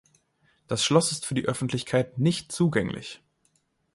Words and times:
Das 0.67 0.83
Schloss 0.83 1.11
ist 1.11 1.27
für 1.27 1.35
die 1.35 1.45
Öffentlichkeit 1.45 2.17
nicht 2.17 2.51
zugänglich. 2.51 3.21